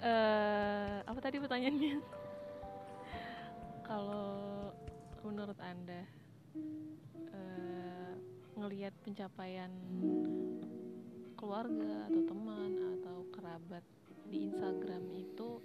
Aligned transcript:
eh 0.00 0.96
apa 1.04 1.18
tadi 1.20 1.36
pertanyaannya? 1.36 2.00
Kalau 3.84 4.72
menurut 5.20 5.60
anda 5.60 6.00
eh, 7.36 8.14
ngelihat 8.56 8.96
pencapaian 9.04 9.68
keluarga 11.36 12.08
atau 12.08 12.22
teman 12.24 12.72
atau 13.00 13.16
kerabat 13.28 13.84
di 14.32 14.48
Instagram 14.48 15.04
itu 15.12 15.60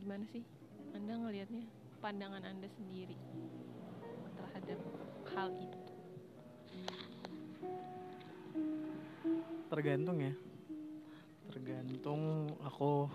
gimana 0.00 0.24
sih 0.32 0.44
anda 0.96 1.20
ngelihatnya? 1.20 1.68
Pandangan 2.00 2.44
anda 2.44 2.68
sendiri 2.76 3.16
terhadap 4.36 4.80
hal 5.32 5.48
itu? 5.52 5.80
Tergantung 9.68 10.20
ya 10.20 10.53
tergantung 11.54 12.50
aku 12.66 13.06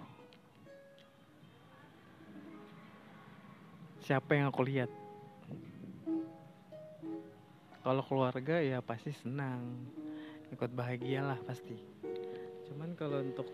siapa 4.00 4.32
yang 4.32 4.48
aku 4.48 4.64
lihat. 4.64 4.88
Kalau 7.84 8.00
keluarga 8.08 8.64
ya 8.64 8.80
pasti 8.80 9.12
senang 9.12 9.84
ikut 10.56 10.72
bahagia 10.72 11.20
lah 11.20 11.40
pasti. 11.44 11.76
Cuman 12.72 12.96
kalau 12.96 13.20
untuk 13.20 13.52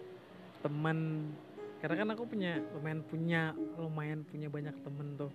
teman 0.61 1.33
karena 1.81 2.05
kan 2.05 2.09
aku 2.13 2.23
punya 2.29 2.61
lumayan 2.77 3.01
punya 3.09 3.41
lumayan 3.81 4.21
punya 4.21 4.53
banyak 4.53 4.77
temen 4.85 5.17
tuh. 5.17 5.33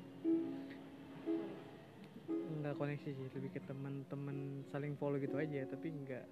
Nggak 2.55 2.79
koneksi 2.79 3.09
sih 3.19 3.27
lebih 3.35 3.51
ke 3.51 3.61
teman-teman 3.67 4.63
saling 4.71 4.95
follow 4.95 5.19
gitu 5.19 5.35
aja 5.43 5.67
tapi 5.67 5.91
nggak 5.91 6.27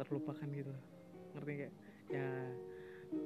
terlupakan 0.00 0.48
gitu. 0.48 0.72
Ngerti 1.36 1.52
nggak 1.60 1.72
ya 2.12 2.28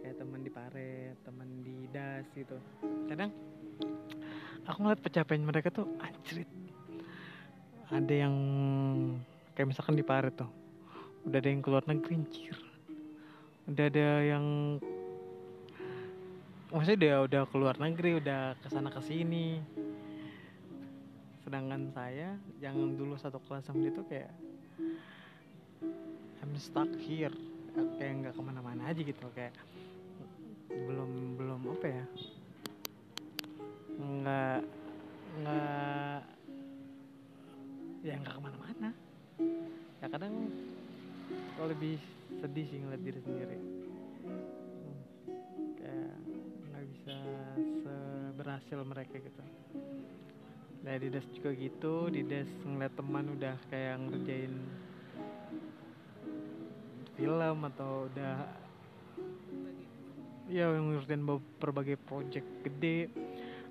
kayak 0.03 0.17
teman 0.17 0.41
di 0.47 0.51
paret 0.51 1.17
teman 1.27 1.49
di 1.67 1.91
das 1.91 2.27
gitu. 2.33 2.57
Kadang 3.11 3.35
aku 4.65 4.79
ngeliat 4.81 5.01
pencapaian 5.03 5.43
mereka 5.43 5.69
tuh 5.75 5.91
anjrit. 5.99 6.49
Ada 7.91 8.15
yang 8.27 8.35
kayak 9.59 9.75
misalkan 9.75 9.99
di 9.99 10.07
paret 10.07 10.35
tuh 10.39 10.51
udah 11.27 11.39
ada 11.43 11.49
yang 11.51 11.63
keluar 11.63 11.83
negeri 11.91 12.23
anjir. 12.23 12.57
Udah 13.67 13.85
ada 13.91 14.09
yang 14.23 14.47
maksudnya 16.71 16.99
dia 16.99 17.17
udah 17.23 17.43
keluar 17.51 17.75
negeri 17.79 18.19
udah 18.19 18.59
ke 18.59 18.69
sana 18.71 18.91
ke 18.91 19.01
sini 19.03 19.63
sedangkan 21.47 21.95
saya 21.95 22.35
yang 22.59 22.99
dulu 22.99 23.15
satu 23.15 23.39
kelas 23.47 23.71
sama 23.71 23.87
dia 23.87 23.95
tuh 23.95 24.03
kayak 24.11 24.35
I'm 26.43 26.53
stuck 26.59 26.91
here 26.99 27.31
kayak 27.97 28.13
nggak 28.25 28.35
ke 28.35 28.43
mana-mana 28.43 28.83
aja 28.89 29.01
gitu 29.01 29.27
kayak 29.37 29.53
belum 30.73 31.41
belum 31.41 31.61
apa 31.77 31.87
ya 31.89 32.05
nggak 33.97 34.61
nggak 35.41 36.21
ya 38.07 38.15
nggak 38.23 38.35
ke 38.39 38.43
mana-mana. 38.45 38.89
Ya 39.99 40.07
kadang 40.13 40.35
kalau 41.57 41.69
lebih 41.73 41.99
sedih 42.39 42.67
sih 42.69 42.79
ngeliat 42.79 43.03
diri 43.03 43.21
sendiri. 43.25 43.59
Kayak 45.81 46.17
bisa 46.93 47.17
seberhasil 47.83 48.79
mereka 48.87 49.17
gitu. 49.19 49.43
Nah 50.87 50.95
di 51.03 51.09
des 51.11 51.27
juga 51.35 51.51
gitu, 51.57 51.95
di 52.15 52.23
des 52.23 52.47
ngeliat 52.63 52.95
teman 52.95 53.27
udah 53.35 53.59
kayak 53.73 53.99
ngerjain 54.07 54.55
film 57.17 57.59
atau 57.73 58.07
udah 58.13 58.37
ya 60.47 60.71
yang 60.71 60.95
ngerjain 60.95 61.25
be- 61.27 61.43
berbagai 61.59 61.99
project 62.07 62.47
gede 62.63 63.11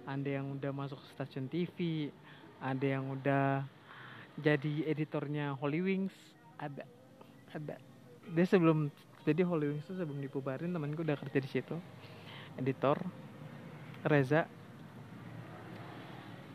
ada 0.03 0.27
yang 0.27 0.59
udah 0.59 0.71
masuk 0.75 0.99
stasiun 1.15 1.47
TV 1.47 2.09
ada 2.59 2.85
yang 2.85 3.07
udah 3.15 3.63
jadi 4.41 4.91
editornya 4.91 5.55
Holy 5.55 5.79
Wings 5.79 6.15
ada 6.59 6.83
ada. 7.55 7.75
Dia 8.35 8.45
sebelum 8.47 8.91
jadi 9.23 9.47
Holy 9.47 9.71
Wings 9.71 9.85
tuh 9.87 9.95
sebelum 9.95 10.19
dipubarin 10.19 10.75
temanku 10.75 11.07
udah 11.07 11.15
kerja 11.15 11.39
di 11.39 11.49
situ. 11.49 11.75
Editor 12.59 12.99
Reza. 14.03 14.43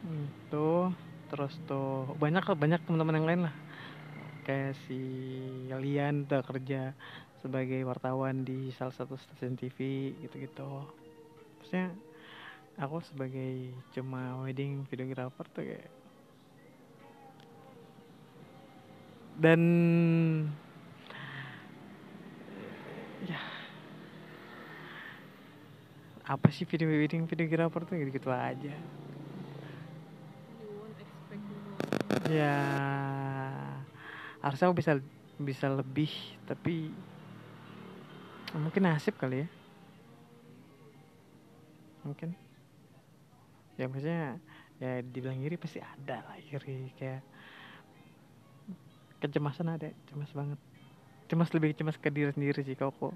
Hmm, 0.00 0.26
tuh 0.48 0.92
terus 1.28 1.54
tuh 1.69 2.16
banyak 2.19 2.42
banyak 2.59 2.81
teman-teman 2.84 3.16
yang 3.20 3.28
lain 3.28 3.41
lah 3.47 3.54
kayak 4.45 4.77
si 4.87 5.01
Lian 5.69 6.27
udah 6.28 6.43
kerja 6.45 6.93
sebagai 7.41 7.81
wartawan 7.89 8.45
di 8.45 8.69
salah 8.77 8.93
satu 8.93 9.17
stasiun 9.17 9.56
TV 9.56 10.12
gitu-gitu. 10.21 10.84
Maksudnya 11.61 11.93
aku 12.81 13.01
sebagai 13.05 13.73
cuma 13.93 14.41
wedding 14.45 14.84
videographer 14.89 15.45
tuh 15.53 15.65
kayak 15.69 15.89
dan 19.41 19.61
ya 23.25 23.41
apa 26.28 26.49
sih 26.53 26.69
video 26.69 26.93
wedding 26.93 27.25
videographer 27.25 27.84
tuh 27.89 27.97
gitu, 28.01 28.21
-gitu 28.21 28.31
aja 28.33 28.75
ya 32.31 32.57
harusnya 34.41 34.69
aku 34.73 34.77
bisa 34.81 34.93
bisa 35.41 35.67
lebih 35.73 36.12
tapi 36.45 36.93
mungkin 38.56 38.83
nasib 38.84 39.17
kali 39.17 39.45
ya. 39.45 39.49
Mungkin. 42.05 42.33
Ya 43.77 43.84
maksudnya 43.89 44.41
ya 44.81 45.05
dibilang 45.05 45.41
iri 45.41 45.61
pasti 45.61 45.81
ada 45.81 46.25
lah 46.25 46.37
iri 46.41 46.89
kayak 46.97 47.21
kecemasan 49.21 49.77
ada 49.77 49.89
cemas 50.09 50.33
banget. 50.33 50.61
Cemas 51.28 51.53
lebih 51.53 51.77
cemas 51.77 52.01
ke 52.01 52.09
diri 52.09 52.33
sendiri 52.33 52.65
sih 52.65 52.75
kalau 52.75 52.93
kok 52.97 53.15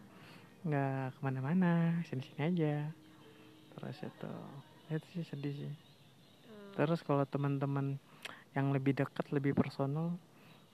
nggak 0.65 1.17
ke 1.17 1.21
mana-mana 1.25 2.01
sini-sini 2.09 2.41
aja. 2.41 2.75
Terus 3.75 3.99
itu 4.05 4.33
itu 4.93 5.06
sih 5.17 5.25
sedih 5.25 5.55
sih. 5.56 5.75
Terus 6.77 7.01
kalau 7.03 7.25
teman-teman 7.25 7.97
yang 8.55 8.71
lebih 8.71 8.95
dekat, 8.95 9.27
lebih 9.35 9.56
personal 9.56 10.15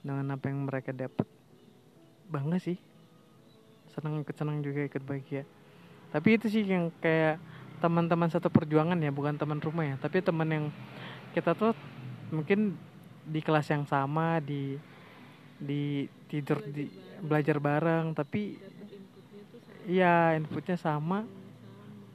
dengan 0.01 0.33
apa 0.33 0.49
yang 0.49 0.65
mereka 0.65 0.91
dapat, 0.93 1.29
bangga 2.29 2.59
sih. 2.61 2.79
Senang 3.93 4.23
ikut 4.23 4.37
senang 4.37 4.63
juga 4.65 4.87
ikut 4.87 5.03
bahagia. 5.03 5.45
Tapi 6.11 6.29
itu 6.39 6.47
sih 6.51 6.65
yang 6.67 6.91
kayak 7.03 7.39
teman-teman 7.81 8.29
satu 8.31 8.49
perjuangan 8.51 8.99
ya, 8.99 9.11
bukan 9.13 9.37
teman 9.37 9.59
rumah 9.61 9.85
ya. 9.85 9.97
Tapi 10.01 10.23
teman 10.23 10.49
yang 10.49 10.67
kita 11.37 11.55
tuh 11.55 11.75
mungkin 12.31 12.75
di 13.27 13.41
kelas 13.43 13.69
yang 13.71 13.85
sama, 13.87 14.41
di 14.41 14.79
di 15.61 16.09
tidur 16.31 16.65
di 16.65 16.89
belajar 17.21 17.61
bareng, 17.61 18.17
tapi 18.17 18.57
iya 19.85 20.33
inputnya 20.39 20.81
sama, 20.81 21.29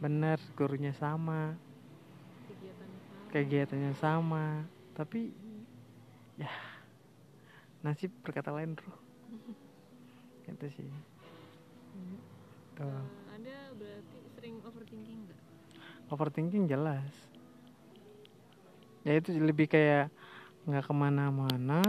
bener 0.02 0.41
gurunya 0.57 0.91
sama. 0.97 1.53
kegiatan 2.46 2.88
sama 2.88 3.29
kegiatannya 3.34 3.94
sama 3.97 4.46
tapi 4.96 5.34
ya 6.40 6.52
nasib 7.85 8.09
berkata 8.25 8.50
lain 8.50 8.73
bro. 8.73 8.90
Itu 10.50 10.66
sih. 10.73 10.90
Tuh. 12.73 12.90
Eh, 12.90 13.06
anda 13.38 13.56
berarti 13.78 14.18
sering 14.34 14.57
overthinking 14.66 15.19
nggak? 15.29 15.41
Overthinking 16.09 16.66
jelas. 16.66 17.13
Ya 19.06 19.22
itu 19.22 19.38
lebih 19.38 19.69
kayak 19.69 20.09
nggak 20.66 20.90
ke 20.90 20.94
mana-mana 20.97 21.85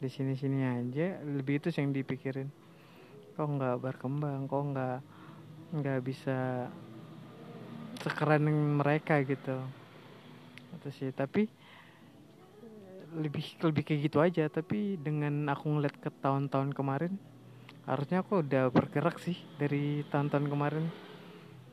di 0.00 0.08
sini-sini 0.08 0.64
aja. 0.64 1.20
Lebih 1.20 1.60
itu 1.60 1.68
yang 1.76 1.92
dipikirin. 1.92 2.48
Kok 3.36 3.48
nggak 3.60 3.76
berkembang 3.84 4.48
kok 4.48 4.64
nggak 4.72 4.98
nggak 5.76 6.00
bisa 6.00 6.72
sekeren 8.00 8.48
mereka 8.80 9.20
gitu. 9.28 9.60
Itu 10.80 10.88
sih. 10.88 11.12
Tapi 11.12 11.44
lebih 13.14 13.44
lebih 13.62 13.82
kayak 13.86 14.00
gitu 14.10 14.18
aja. 14.20 14.44
Tapi 14.50 14.98
dengan 14.98 15.46
aku 15.50 15.70
ngeliat 15.70 15.96
ke 15.98 16.10
tahun-tahun 16.20 16.74
kemarin 16.74 17.14
harusnya 17.84 18.24
aku 18.24 18.40
udah 18.40 18.72
bergerak 18.72 19.20
sih 19.20 19.38
dari 19.56 20.02
tahun-tahun 20.10 20.46
kemarin. 20.50 20.84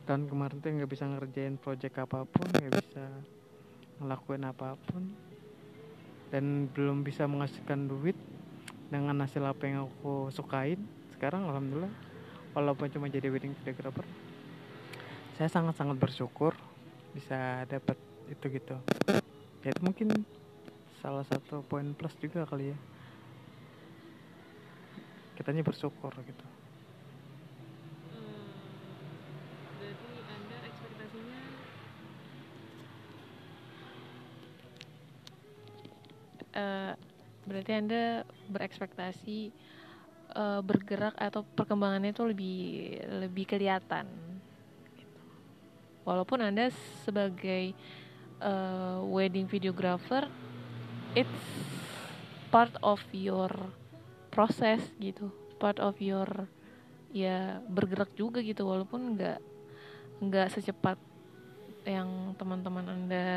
Tahun 0.05 0.27
kemarin 0.27 0.57
tuh 0.59 0.69
nggak 0.71 0.91
bisa 0.91 1.05
ngerjain 1.07 1.55
project 1.57 1.95
apa 2.01 2.25
pun 2.25 2.45
nggak 2.49 2.73
bisa 2.81 3.03
ngelakuin 4.01 4.43
apa 4.45 4.77
pun. 4.89 5.03
Dan 6.31 6.71
belum 6.71 7.03
bisa 7.03 7.27
menghasilkan 7.27 7.91
duit 7.91 8.15
dengan 8.87 9.19
hasil 9.19 9.43
apa 9.43 9.63
yang 9.67 9.87
aku 9.87 10.31
sukain. 10.31 10.79
Sekarang 11.11 11.47
alhamdulillah 11.49 11.91
walaupun 12.55 12.87
cuma 12.91 13.07
jadi 13.07 13.31
wedding 13.31 13.55
videographer 13.63 14.03
saya 15.41 15.57
sangat-sangat 15.57 15.97
bersyukur 15.97 16.53
bisa 17.17 17.65
dapat 17.65 17.97
itu 18.29 18.45
gitu. 18.45 18.77
Ya 19.65 19.73
mungkin 19.81 20.21
salah 21.01 21.25
satu 21.25 21.65
poin 21.65 21.97
plus 21.97 22.13
juga 22.21 22.45
kali 22.45 22.69
ya. 22.71 22.77
Kita 25.33 25.49
ini 25.49 25.65
bersyukur 25.65 26.13
gitu. 26.21 26.45
Hmm, 28.13 28.45
berarti 29.81 30.05
anda 30.29 30.55
uh, 36.53 36.93
berarti 37.49 37.71
anda 37.73 38.03
berekspektasi 38.53 39.49
uh, 40.37 40.61
bergerak 40.61 41.17
atau 41.17 41.41
perkembangannya 41.41 42.13
itu 42.13 42.23
lebih 42.29 42.59
lebih 43.25 43.45
kelihatan 43.49 44.05
gitu. 44.93 45.19
walaupun 46.05 46.45
anda 46.45 46.69
sebagai 47.01 47.73
uh, 48.43 49.01
wedding 49.09 49.49
videographer 49.49 50.29
it's 51.15 51.41
part 52.51 52.71
of 52.83 52.99
your 53.11 53.51
process 54.31 54.79
gitu. 54.99 55.31
Part 55.59 55.79
of 55.79 55.99
your 55.99 56.27
ya 57.11 57.59
bergerak 57.67 58.15
juga 58.15 58.39
gitu. 58.39 58.67
Walaupun 58.67 59.15
nggak 59.19 59.39
nggak 60.21 60.47
secepat 60.53 60.97
yang 61.83 62.37
teman-teman 62.37 62.85
anda 62.87 63.27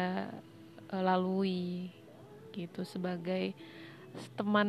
eh, 0.91 1.03
lalui 1.03 1.91
gitu. 2.55 2.87
Sebagai 2.87 3.55
teman 4.39 4.69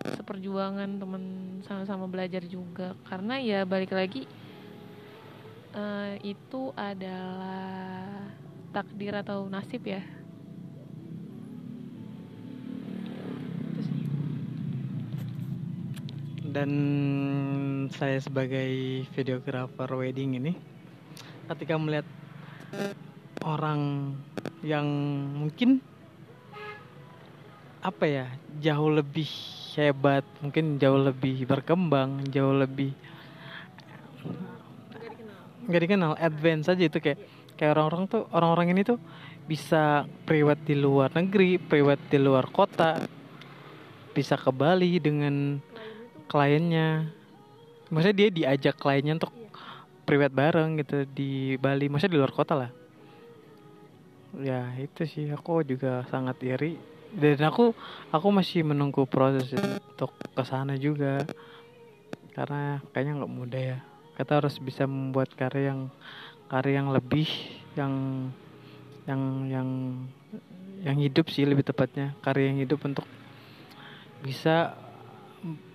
seperjuangan 0.00 1.00
teman 1.00 1.22
sama-sama 1.64 2.04
belajar 2.04 2.44
juga. 2.44 2.92
Karena 3.08 3.40
ya 3.40 3.64
balik 3.64 3.96
lagi 3.96 4.28
eh, 5.72 6.14
itu 6.24 6.72
adalah 6.76 8.28
takdir 8.70 9.18
atau 9.18 9.50
nasib 9.50 9.82
ya 9.82 10.20
itu 13.80 13.88
sih 13.88 14.04
dan 16.50 16.70
saya 17.94 18.18
sebagai 18.18 19.02
videografer 19.14 19.88
wedding 19.94 20.42
ini 20.42 20.52
ketika 21.50 21.78
melihat 21.78 22.06
orang 23.42 24.12
yang 24.62 24.86
mungkin 25.34 25.80
apa 27.80 28.04
ya 28.04 28.26
jauh 28.60 28.92
lebih 28.92 29.30
hebat 29.78 30.26
mungkin 30.44 30.76
jauh 30.76 31.00
lebih 31.00 31.48
berkembang 31.48 32.28
jauh 32.28 32.52
lebih 32.52 32.92
nggak 35.64 35.82
dikenal 35.86 36.12
advance 36.20 36.68
aja 36.68 36.84
itu 36.84 36.98
kayak 37.00 37.18
kayak 37.56 37.72
orang-orang 37.78 38.04
tuh 38.10 38.22
orang-orang 38.36 38.66
ini 38.76 38.82
tuh 38.84 38.98
bisa 39.48 40.04
priwet 40.28 40.60
di 40.66 40.76
luar 40.76 41.14
negeri 41.16 41.56
priwet 41.56 42.10
di 42.12 42.18
luar 42.20 42.52
kota 42.52 43.00
bisa 44.12 44.36
ke 44.36 44.50
Bali 44.52 45.00
dengan 45.00 45.56
kliennya. 46.30 47.10
Maksudnya 47.90 48.14
dia 48.14 48.28
diajak 48.30 48.78
kliennya 48.78 49.18
untuk 49.18 49.34
priwet 50.06 50.30
bareng 50.30 50.78
gitu 50.78 51.02
di 51.10 51.58
Bali. 51.58 51.90
Maksudnya 51.90 52.14
di 52.14 52.20
luar 52.22 52.30
kota 52.30 52.54
lah. 52.54 52.70
Ya 54.38 54.70
itu 54.78 55.02
sih. 55.10 55.26
Aku 55.34 55.66
juga 55.66 56.06
sangat 56.06 56.38
iri. 56.46 56.78
Dan 57.10 57.42
aku 57.42 57.74
aku 58.14 58.28
masih 58.30 58.62
menunggu 58.62 59.02
proses 59.10 59.50
untuk 59.58 60.14
ke 60.14 60.42
sana 60.46 60.78
juga. 60.78 61.26
Karena 62.30 62.78
kayaknya 62.94 63.26
nggak 63.26 63.34
mudah 63.34 63.62
ya. 63.74 63.78
Kita 64.14 64.38
harus 64.38 64.62
bisa 64.62 64.86
membuat 64.86 65.34
karya 65.34 65.74
yang 65.74 65.90
karya 66.46 66.78
yang 66.78 66.88
lebih 66.94 67.26
yang 67.74 67.94
yang 69.10 69.22
yang 69.50 69.68
yang 70.86 70.96
hidup 71.02 71.26
sih 71.26 71.42
lebih 71.42 71.66
tepatnya. 71.66 72.14
Karya 72.22 72.54
yang 72.54 72.62
hidup 72.62 72.86
untuk 72.86 73.06
bisa 74.22 74.78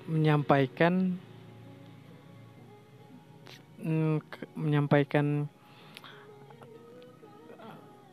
menyampaikan 0.06 1.18
mm, 3.82 4.18
menyampaikan 4.58 5.50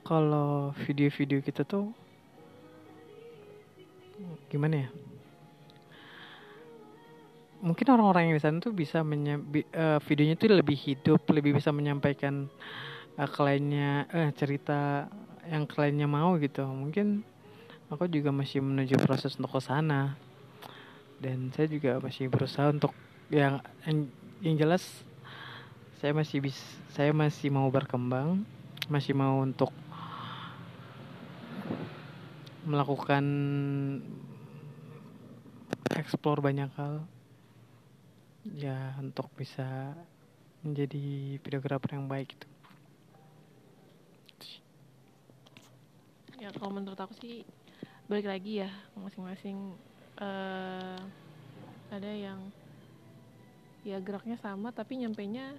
kalau 0.03 0.77
video-video 0.85 1.41
kita 1.41 1.65
tuh 1.65 1.95
gimana 4.53 4.87
ya? 4.87 4.91
Mungkin 7.63 7.87
orang-orang 7.95 8.29
yang 8.29 8.37
di 8.37 8.43
sana 8.43 8.59
tuh 8.59 8.75
bisa 8.75 9.07
menye- 9.07 9.39
bi- 9.39 9.71
eh, 9.71 9.99
videonya 10.03 10.35
tuh 10.35 10.51
lebih 10.51 10.75
hidup 10.75 11.23
lebih 11.31 11.55
bisa 11.57 11.71
menyampaikan 11.71 12.51
eh, 13.17 13.29
kliennya 13.31 14.11
eh, 14.11 14.31
cerita 14.35 15.07
yang 15.47 15.71
kliennya 15.71 16.11
mau 16.11 16.35
gitu. 16.43 16.67
Mungkin 16.67 17.23
aku 17.87 18.11
juga 18.11 18.35
masih 18.35 18.61
menuju 18.61 18.99
proses 19.07 19.39
untuk 19.39 19.55
ke 19.57 19.61
sana 19.63 20.19
dan 21.23 21.55
saya 21.55 21.71
juga 21.71 22.03
masih 22.03 22.27
berusaha 22.27 22.75
untuk 22.75 22.91
yang 23.31 23.63
yang, 23.87 24.11
yang 24.43 24.55
jelas 24.59 24.83
saya 26.03 26.11
masih 26.11 26.43
bis 26.43 26.59
saya 26.91 27.15
masih 27.15 27.55
mau 27.55 27.71
berkembang 27.71 28.43
masih 28.91 29.15
mau 29.15 29.39
untuk 29.39 29.71
melakukan 32.67 33.23
explore 35.95 36.43
banyak 36.43 36.67
hal 36.75 37.07
ya 38.59 38.99
untuk 38.99 39.31
bisa 39.39 39.95
menjadi 40.67 41.39
videografer 41.39 41.95
yang 41.95 42.11
baik 42.11 42.35
gitu. 42.35 42.47
ya 46.43 46.51
kalau 46.59 46.75
menurut 46.75 46.99
aku 46.99 47.15
sih 47.23 47.47
balik 48.11 48.27
lagi 48.27 48.67
ya 48.67 48.71
masing-masing 48.99 49.79
eh 50.21 51.01
ada 51.93 52.11
yang 52.13 52.41
ya 53.85 54.01
geraknya 54.01 54.41
sama 54.41 54.73
tapi 54.73 55.01
nyampainya 55.01 55.53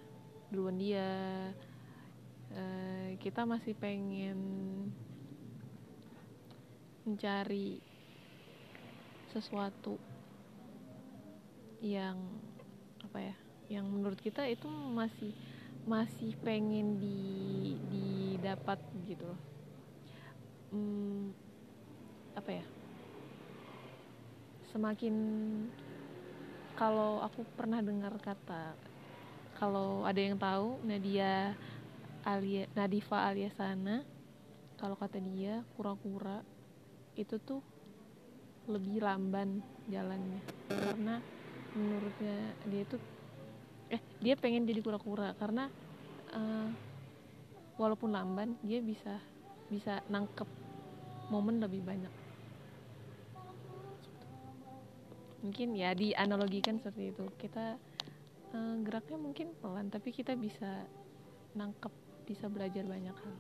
duluan 0.54 0.78
dia. 0.78 1.10
Eh, 2.54 3.18
kita 3.18 3.50
masih 3.50 3.74
pengen 3.74 4.38
mencari 7.04 7.82
sesuatu 9.34 9.98
yang 11.82 12.16
apa 13.04 13.20
ya 13.20 13.36
yang 13.74 13.90
menurut 13.90 14.22
kita 14.22 14.46
itu 14.48 14.70
masih 14.70 15.34
masih 15.84 16.32
pengen 16.46 17.02
di 17.02 17.76
didapat 17.90 18.80
gitu 19.10 19.26
loh. 19.28 19.42
Hmm, 20.72 21.34
apa 22.38 22.50
ya 22.62 22.66
semakin 24.74 25.16
kalau 26.74 27.22
aku 27.22 27.46
pernah 27.54 27.80
dengar 27.86 28.18
kata 28.18 28.74
kalau 29.54 30.02
ada 30.02 30.18
yang 30.18 30.36
tahu 30.36 30.82
Nadia 30.82 31.54
alia 32.26 32.66
Nadifa 32.74 33.30
Aliasana 33.30 34.02
kalau 34.82 34.98
kata 34.98 35.22
dia 35.22 35.62
kura-kura 35.78 36.42
itu 37.14 37.38
tuh 37.38 37.62
lebih 38.68 39.04
lamban 39.04 39.62
jalannya. 39.92 40.42
Karena 40.72 41.22
menurutnya 41.78 42.36
dia 42.68 42.84
tuh 42.90 43.02
eh 43.94 44.02
dia 44.20 44.34
pengen 44.34 44.66
jadi 44.66 44.82
kura-kura 44.82 45.38
karena 45.38 45.70
eh, 46.34 46.70
walaupun 47.78 48.14
lamban 48.14 48.58
dia 48.66 48.82
bisa 48.82 49.22
bisa 49.70 50.02
nangkep 50.10 50.46
momen 51.30 51.62
lebih 51.62 51.82
banyak 51.82 52.23
mungkin 55.44 55.76
ya 55.76 55.92
dianalogikan 55.92 56.80
seperti 56.80 57.12
itu. 57.12 57.26
Kita 57.38 57.76
eh, 58.56 58.76
geraknya 58.82 59.20
mungkin 59.20 59.52
pelan 59.60 59.92
tapi 59.92 60.16
kita 60.16 60.34
bisa 60.40 60.88
nangkep 61.54 61.92
bisa 62.24 62.48
belajar 62.48 62.88
banyak 62.88 63.14
hal. 63.14 63.36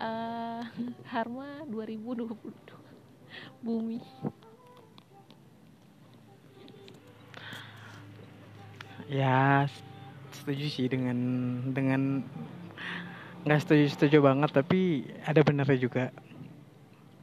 Eh, 0.00 0.62
Harma 1.12 1.62
2022 1.68 2.34
Bumi. 3.60 4.00
Ya 9.04 9.68
setuju 10.32 10.66
sih 10.68 10.86
dengan 10.88 11.18
dengan 11.76 12.24
nggak 13.44 13.60
setuju 13.60 13.84
setuju 13.92 14.18
banget 14.24 14.50
tapi 14.52 15.04
ada 15.24 15.40
benarnya 15.44 15.78
juga. 15.78 16.04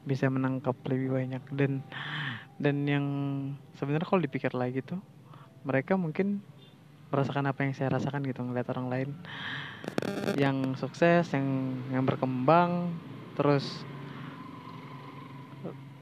Bisa 0.06 0.30
menangkap 0.30 0.74
lebih 0.86 1.18
banyak. 1.18 1.44
Dan 1.54 1.82
dan 2.62 2.76
yang 2.86 3.06
sebenarnya 3.78 4.06
kalau 4.06 4.22
dipikir 4.22 4.54
lagi 4.54 4.86
tuh 4.86 5.02
mereka 5.66 5.98
mungkin 5.98 6.42
merasakan 7.10 7.50
apa 7.50 7.66
yang 7.66 7.74
saya 7.74 7.92
rasakan 7.92 8.24
gitu 8.24 8.46
ngeliat 8.46 8.70
orang 8.72 8.88
lain 8.88 9.10
yang 10.40 10.78
sukses 10.80 11.28
yang 11.36 11.76
yang 11.92 12.08
berkembang 12.08 12.94
terus 13.36 13.84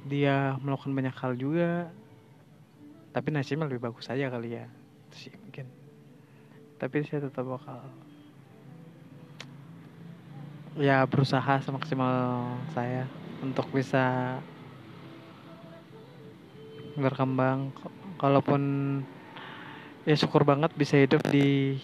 dia 0.05 0.53
melakukan 0.61 0.93
banyak 0.93 1.15
hal 1.17 1.33
juga 1.33 1.89
tapi 3.09 3.33
nasibnya 3.33 3.65
lebih 3.65 3.89
bagus 3.89 4.05
aja 4.11 4.29
kali 4.29 4.53
ya. 4.53 4.69
Sih 5.09 5.33
mungkin. 5.33 5.65
Tapi 6.77 7.03
saya 7.03 7.25
tetap 7.25 7.43
bakal 7.43 7.81
ya 10.79 11.03
berusaha 11.03 11.59
semaksimal 11.59 12.55
saya 12.71 13.03
untuk 13.43 13.67
bisa 13.75 14.39
berkembang. 16.95 17.75
Kalaupun 18.15 18.63
ya 20.07 20.15
syukur 20.15 20.48
banget 20.48 20.71
bisa 20.79 20.95
hidup 20.95 21.19
di 21.27 21.75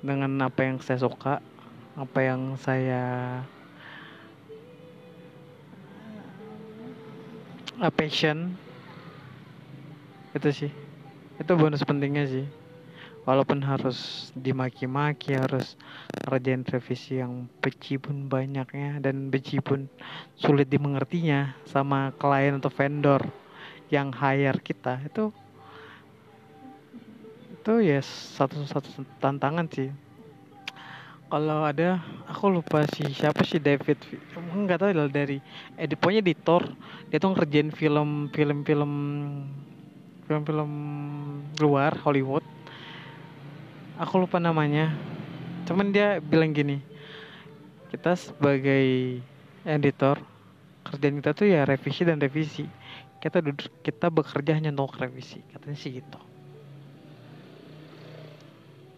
dengan 0.00 0.32
apa 0.48 0.64
yang 0.64 0.80
saya 0.80 1.04
suka 1.04 1.44
apa 1.96 2.18
yang 2.24 2.56
saya 2.56 3.04
uh, 7.84 7.92
passion. 7.92 8.56
Itu 10.32 10.48
sih. 10.56 10.72
Itu 11.36 11.52
bonus 11.60 11.84
pentingnya 11.84 12.24
sih 12.24 12.65
walaupun 13.26 13.58
harus 13.58 14.30
dimaki-maki 14.38 15.34
harus 15.34 15.74
ngerjain 16.24 16.62
revisi 16.62 17.18
yang 17.18 17.50
pun 17.98 18.30
banyaknya 18.30 19.02
dan 19.02 19.28
pun 19.66 19.90
sulit 20.38 20.70
dimengertinya 20.70 21.58
sama 21.66 22.14
klien 22.22 22.62
atau 22.62 22.70
vendor 22.70 23.26
yang 23.90 24.14
hire 24.14 24.62
kita. 24.62 25.02
Itu 25.02 25.34
itu 27.50 27.72
ya 27.82 27.98
satu 27.98 28.62
satu 28.62 29.02
tantangan 29.18 29.66
sih. 29.74 29.90
Kalau 31.26 31.66
ada 31.66 31.98
aku 32.30 32.46
lupa 32.46 32.86
sih 32.86 33.10
siapa 33.10 33.42
sih 33.42 33.58
David 33.58 33.98
nggak 34.38 34.78
tahu 34.78 35.10
dari 35.10 35.42
eh 35.74 35.90
pokoknya 35.90 36.22
editor 36.22 36.62
dia 37.10 37.18
tuh 37.18 37.34
ngerjain 37.34 37.74
film 37.74 38.30
film 38.30 38.62
film 38.62 38.92
film 40.30 40.42
film 40.46 40.70
luar 41.58 41.98
Hollywood 41.98 42.55
aku 44.00 44.24
lupa 44.24 44.40
namanya. 44.40 44.92
Cuman 45.66 45.90
dia 45.90 46.22
bilang 46.22 46.54
gini 46.54 46.78
kita 47.90 48.14
sebagai 48.14 49.18
editor 49.66 50.18
kerjaan 50.86 51.18
kita 51.18 51.30
tuh 51.34 51.46
ya 51.50 51.66
revisi 51.66 52.02
dan 52.06 52.22
revisi. 52.22 52.64
Kita 53.18 53.42
duduk 53.42 53.82
kita 53.82 54.12
bekerja 54.12 54.56
hanya 54.56 54.70
untuk 54.70 54.94
revisi. 55.00 55.42
Katanya 55.50 55.76
sih 55.76 55.98
gitu. 55.98 56.20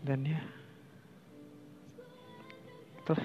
Dan 0.04 0.24
ya 0.24 0.40
gitu 3.08 3.24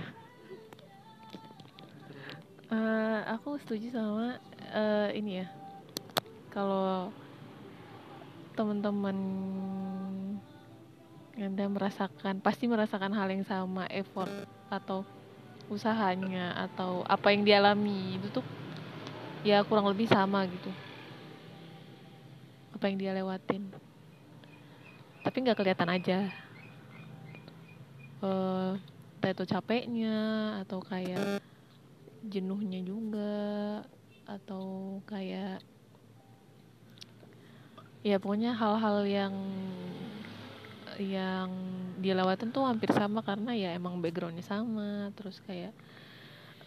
uh, 2.71 3.19
aku 3.35 3.59
setuju 3.59 3.87
sama 3.91 4.39
uh, 4.71 5.09
ini 5.11 5.43
ya. 5.43 5.47
Kalau 6.53 7.11
teman-teman 8.55 9.17
anda 11.33 11.65
merasakan 11.65 12.37
pasti 12.45 12.69
merasakan 12.69 13.09
hal 13.17 13.25
yang 13.33 13.41
sama 13.41 13.89
effort 13.89 14.29
atau 14.69 15.01
usahanya 15.65 16.53
atau 16.69 17.01
apa 17.09 17.33
yang 17.33 17.41
dialami. 17.41 18.21
Itu 18.21 18.41
tuh 18.41 18.45
ya 19.41 19.65
kurang 19.65 19.89
lebih 19.89 20.05
sama 20.05 20.45
gitu. 20.45 20.69
Apa 22.77 22.85
yang 22.89 22.97
dia 23.01 23.11
lewatin. 23.17 23.65
Tapi 25.25 25.35
nggak 25.41 25.57
kelihatan 25.57 25.89
aja. 25.89 26.19
Uh, 28.23 28.77
entah 29.19 29.31
itu 29.35 29.43
capeknya 29.49 30.19
atau 30.63 30.79
kayak 30.79 31.43
jenuhnya 32.23 32.79
juga 32.79 33.83
atau 34.23 34.99
kayak 35.03 35.59
ya 38.03 38.15
pokoknya 38.15 38.55
hal-hal 38.55 39.03
yang 39.03 39.35
yang 41.01 41.49
dilewatin 41.97 42.53
tuh 42.53 42.65
hampir 42.65 42.89
sama 42.93 43.25
karena 43.25 43.53
ya 43.53 43.69
emang 43.73 44.01
backgroundnya 44.01 44.45
sama 44.45 45.09
terus 45.17 45.41
kayak 45.45 45.73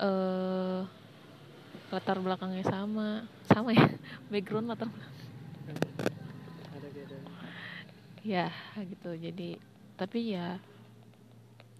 uh, 0.02 0.86
latar 1.90 2.18
belakangnya 2.18 2.66
sama. 2.66 3.26
Sama 3.46 3.70
ya 3.74 3.86
background 4.32 4.72
latar 4.72 4.90
ya 8.26 8.50
gitu. 8.82 9.14
Jadi 9.14 9.58
tapi 9.94 10.34
ya 10.34 10.58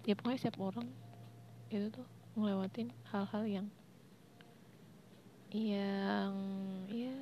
ya 0.07 0.15
pokoknya 0.15 0.39
setiap 0.39 0.63
orang 0.63 0.87
itu 1.67 1.91
tuh 1.91 2.07
ngelewatin 2.39 2.87
hal-hal 3.11 3.43
yang 3.43 3.67
yang 5.51 6.31
ya 6.87 7.15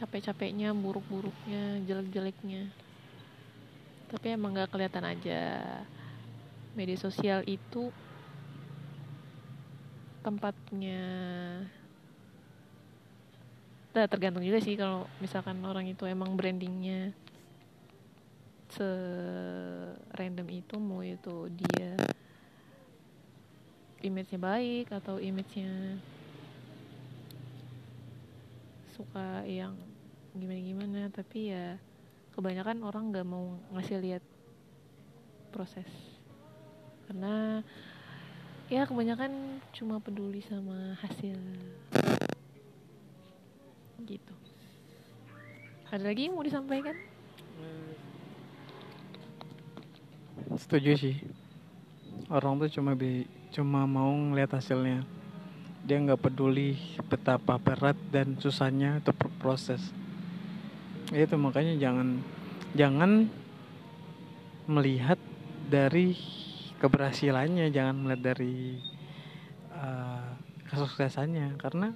capek-capeknya 0.00 0.72
buruk-buruknya 0.72 1.84
jelek-jeleknya. 1.84 2.72
Tapi 4.08 4.26
emang 4.32 4.56
gak 4.56 4.72
kelihatan 4.72 5.04
aja. 5.04 5.40
Media 6.72 6.96
sosial 6.96 7.44
itu 7.44 7.92
tempatnya 10.20 11.02
nah, 13.96 14.06
tergantung 14.06 14.44
juga 14.44 14.60
sih 14.60 14.76
kalau 14.76 15.08
misalkan 15.18 15.56
orang 15.64 15.88
itu 15.88 16.04
emang 16.04 16.36
brandingnya 16.36 17.16
se 18.70 18.86
random 20.14 20.46
itu 20.52 20.76
mau 20.78 21.02
itu 21.02 21.50
dia 21.50 21.96
image-nya 24.04 24.38
baik 24.38 24.86
atau 24.94 25.18
image-nya 25.18 25.98
suka 28.94 29.42
yang 29.48 29.74
gimana-gimana 30.34 31.10
tapi 31.10 31.50
ya 31.50 31.74
kebanyakan 32.34 32.86
orang 32.86 33.10
nggak 33.10 33.26
mau 33.26 33.58
ngasih 33.74 33.98
lihat 33.98 34.24
proses. 35.50 35.88
Karena 37.10 37.58
ya 38.70 38.86
kebanyakan 38.86 39.58
cuma 39.74 39.98
peduli 39.98 40.38
sama 40.46 40.94
hasil. 41.02 41.34
Gitu. 44.06 44.34
Ada 45.90 46.06
lagi 46.06 46.30
yang 46.30 46.38
mau 46.38 46.46
disampaikan? 46.46 46.94
Setuju 50.54 50.94
sih. 50.94 51.16
Orang 52.30 52.62
tuh 52.62 52.70
cuma 52.70 52.94
bi 52.94 53.26
cuma 53.50 53.90
mau 53.90 54.14
ngeliat 54.14 54.54
hasilnya. 54.54 55.02
Dia 55.82 55.98
nggak 55.98 56.30
peduli 56.30 56.78
betapa 57.10 57.58
berat 57.58 57.98
dan 58.14 58.38
susahnya 58.38 59.02
itu 59.02 59.10
proses 59.42 59.82
itu 61.10 61.34
makanya 61.34 61.74
jangan 61.74 62.22
jangan 62.78 63.26
melihat 64.70 65.18
dari 65.66 66.14
keberhasilannya 66.78 67.68
jangan 67.74 67.94
melihat 67.98 68.34
dari 68.34 68.78
uh, 69.74 70.38
kesuksesannya. 70.70 71.58
Karena 71.58 71.90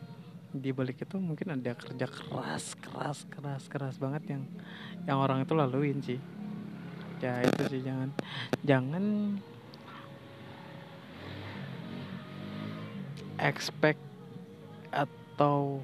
di 0.54 0.70
balik 0.70 1.02
itu 1.02 1.18
mungkin 1.18 1.58
ada 1.58 1.74
kerja 1.74 2.06
keras 2.06 2.78
keras 2.78 3.26
keras 3.26 3.62
keras 3.66 3.96
banget 3.98 4.38
yang 4.38 4.42
yang 5.06 5.18
orang 5.22 5.42
itu 5.46 5.54
laluin 5.54 5.98
sih. 6.02 6.18
Ya 7.22 7.40
itu 7.40 7.62
sih 7.70 7.80
jangan 7.86 8.10
jangan 8.66 9.04
expect 13.38 14.02
atau 14.90 15.82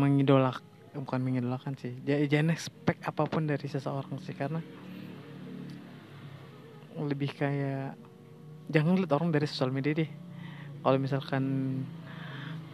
mengidolak 0.00 0.60
bukan 0.92 1.20
mengidolakan 1.22 1.78
sih. 1.80 1.96
Jangan 2.04 2.52
expect 2.52 3.00
apa 3.06 3.24
pun 3.24 3.48
dari 3.48 3.64
seseorang 3.64 4.20
sih 4.20 4.36
karena 4.36 4.60
lebih 7.00 7.32
kayak 7.32 7.96
jangan 8.68 9.00
lihat 9.00 9.12
orang 9.16 9.32
dari 9.32 9.46
sosial 9.48 9.72
media 9.72 9.96
deh. 9.96 10.10
Kalau 10.84 10.98
misalkan 11.00 11.44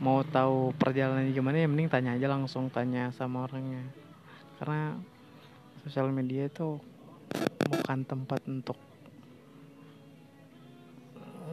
mau 0.03 0.21
tahu 0.27 0.75
perjalanannya 0.77 1.33
gimana 1.33 1.63
ya 1.63 1.69
mending 1.71 1.89
tanya 1.89 2.19
aja 2.19 2.27
langsung 2.27 2.69
tanya 2.69 3.15
sama 3.15 3.47
orangnya. 3.47 3.87
Karena 4.59 4.99
sosial 5.87 6.11
media 6.11 6.51
itu 6.51 6.81
bukan 7.67 8.03
tempat 8.03 8.43
untuk 8.51 8.79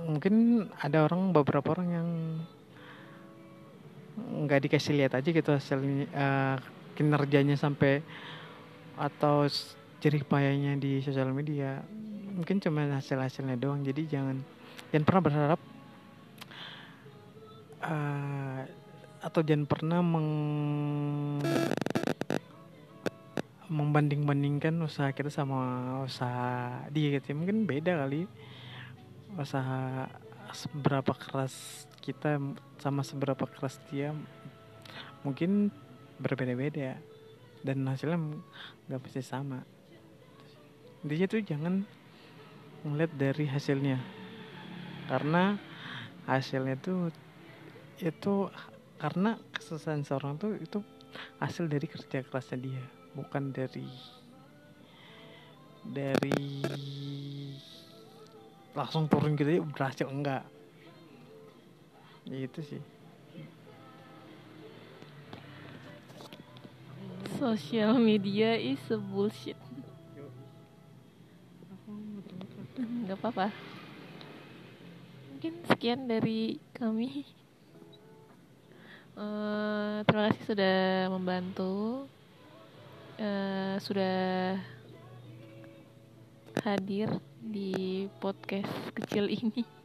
mungkin 0.03 0.67
ada 0.83 1.07
orang 1.07 1.31
beberapa 1.31 1.71
orang 1.77 1.89
yang 1.93 2.09
nggak 4.17 4.69
dikasih 4.69 4.93
lihat 4.93 5.17
aja 5.17 5.29
gitu 5.29 5.49
hasil 5.49 5.79
uh, 6.13 6.57
kinerjanya 6.93 7.57
sampai 7.57 8.05
atau 8.93 9.49
jerih 10.03 10.21
payahnya 10.27 10.77
di 10.77 11.01
sosial 11.01 11.33
media. 11.33 11.81
Mungkin 12.33 12.61
cuma 12.61 12.85
hasil 12.93 13.17
hasilnya 13.17 13.57
doang. 13.57 13.81
Jadi 13.81 14.05
jangan 14.05 14.37
jangan 14.93 15.05
pernah 15.05 15.23
berharap 15.25 15.59
uh, 17.81 18.61
atau 19.23 19.41
jangan 19.41 19.65
pernah 19.65 19.99
meng 20.03 20.29
membanding-bandingkan 23.73 24.75
usaha 24.85 25.09
kita 25.09 25.33
sama 25.33 26.03
usaha 26.05 26.85
dia 26.93 27.17
gitu. 27.17 27.33
Mungkin 27.33 27.65
beda 27.65 28.05
kali 28.05 28.29
usaha 29.33 30.05
seberapa 30.53 31.09
keras 31.17 31.87
kita 32.03 32.35
sama 32.83 32.99
seberapa 33.07 33.47
keras 33.47 33.79
dia 33.87 34.11
mungkin 35.23 35.71
berbeda-beda. 36.19 36.99
Dan 37.63 37.87
hasilnya 37.87 38.19
nggak 38.91 39.01
pasti 39.07 39.23
sama. 39.23 39.63
Intinya 41.07 41.27
tuh 41.31 41.41
jangan 41.47 41.73
ngeliat 42.83 43.11
dari 43.15 43.47
hasilnya. 43.47 44.03
Karena 45.07 45.55
hasilnya 46.27 46.75
tuh 46.83 47.07
itu 48.03 48.51
karena 48.99 49.39
kesusahan 49.55 50.03
seorang 50.03 50.35
tuh 50.35 50.59
itu 50.59 50.83
hasil 51.39 51.71
dari 51.71 51.87
kerja 51.87 52.23
kerasnya 52.23 52.59
dia 52.59 52.83
bukan 53.13 53.53
dari 53.53 53.85
dari 55.83 56.63
langsung 58.73 59.05
turun 59.11 59.35
gitu 59.37 59.59
ya 59.59 59.61
berhasil 59.61 60.07
enggak 60.09 60.47
itu 62.27 62.59
sih. 62.63 62.81
Social 67.35 67.99
media 67.99 68.55
is 68.55 68.79
a 68.87 68.99
bullshit. 68.99 69.59
Nggak 72.79 73.19
apa-apa. 73.19 73.47
Mungkin 75.33 75.53
sekian 75.67 76.07
dari 76.07 76.55
kami. 76.71 77.27
Eh, 79.13 79.97
terima 80.07 80.31
kasih 80.31 80.43
sudah 80.47 80.77
membantu. 81.11 82.07
Eh, 83.19 83.75
sudah 83.83 84.55
hadir 86.63 87.11
di 87.43 88.07
podcast 88.23 88.71
kecil 88.95 89.27
ini 89.27 89.82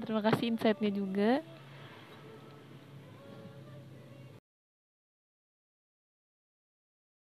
terima 0.00 0.22
kasih 0.24 0.54
insightnya 0.54 0.90
juga 0.92 1.30